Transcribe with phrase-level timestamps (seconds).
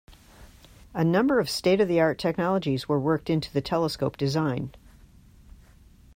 [0.95, 4.71] A number of state-of-the-art technologies were worked into the telescope design.